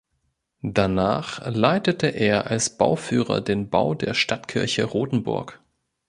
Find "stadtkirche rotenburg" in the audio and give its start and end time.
4.15-5.61